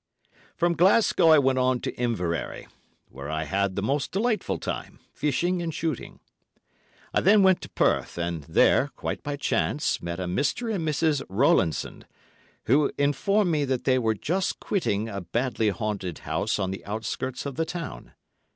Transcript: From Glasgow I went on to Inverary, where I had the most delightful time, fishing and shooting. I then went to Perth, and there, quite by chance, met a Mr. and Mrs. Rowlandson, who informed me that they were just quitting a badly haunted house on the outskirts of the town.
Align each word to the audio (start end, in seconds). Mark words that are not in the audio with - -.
From 0.55 0.73
Glasgow 0.73 1.29
I 1.29 1.37
went 1.37 1.59
on 1.59 1.79
to 1.81 1.93
Inverary, 1.93 2.67
where 3.09 3.29
I 3.29 3.43
had 3.43 3.75
the 3.75 3.83
most 3.83 4.11
delightful 4.11 4.57
time, 4.57 4.97
fishing 5.13 5.61
and 5.61 5.71
shooting. 5.71 6.19
I 7.13 7.21
then 7.21 7.43
went 7.43 7.61
to 7.61 7.69
Perth, 7.69 8.17
and 8.17 8.41
there, 8.45 8.87
quite 8.95 9.21
by 9.21 9.35
chance, 9.35 10.01
met 10.01 10.19
a 10.19 10.25
Mr. 10.25 10.73
and 10.73 10.87
Mrs. 10.87 11.21
Rowlandson, 11.29 12.05
who 12.65 12.91
informed 12.97 13.51
me 13.51 13.63
that 13.65 13.83
they 13.83 13.99
were 13.99 14.15
just 14.15 14.59
quitting 14.59 15.07
a 15.07 15.21
badly 15.21 15.69
haunted 15.69 16.17
house 16.25 16.57
on 16.57 16.71
the 16.71 16.83
outskirts 16.83 17.45
of 17.45 17.53
the 17.53 17.65
town. 17.65 18.13